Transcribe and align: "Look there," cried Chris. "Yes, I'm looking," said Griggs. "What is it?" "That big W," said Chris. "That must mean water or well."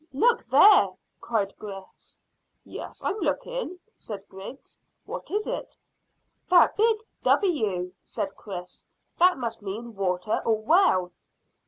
"Look 0.13 0.47
there," 0.49 0.93
cried 1.19 1.55
Chris. 1.59 2.19
"Yes, 2.63 3.03
I'm 3.03 3.17
looking," 3.19 3.77
said 3.93 4.27
Griggs. 4.29 4.81
"What 5.05 5.29
is 5.29 5.45
it?" 5.45 5.77
"That 6.49 6.75
big 6.75 7.01
W," 7.21 7.93
said 8.01 8.35
Chris. 8.35 8.83
"That 9.19 9.37
must 9.37 9.61
mean 9.61 9.95
water 9.95 10.41
or 10.43 10.57
well." 10.57 11.11